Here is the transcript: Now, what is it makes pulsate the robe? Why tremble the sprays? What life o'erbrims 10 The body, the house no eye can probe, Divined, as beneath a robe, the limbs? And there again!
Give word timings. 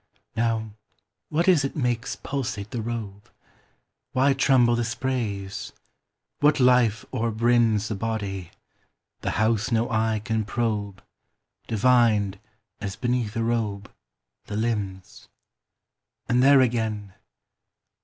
Now, 0.35 0.71
what 1.29 1.47
is 1.47 1.63
it 1.63 1.75
makes 1.75 2.15
pulsate 2.15 2.71
the 2.71 2.81
robe? 2.81 3.29
Why 4.13 4.33
tremble 4.33 4.73
the 4.75 4.83
sprays? 4.83 5.73
What 6.39 6.59
life 6.59 7.05
o'erbrims 7.13 7.87
10 7.87 7.87
The 7.89 7.95
body, 8.01 8.51
the 9.19 9.29
house 9.37 9.71
no 9.71 9.91
eye 9.91 10.19
can 10.25 10.43
probe, 10.43 11.03
Divined, 11.67 12.39
as 12.79 12.95
beneath 12.95 13.35
a 13.35 13.43
robe, 13.43 13.93
the 14.47 14.55
limbs? 14.57 15.27
And 16.27 16.41
there 16.41 16.61
again! 16.61 17.13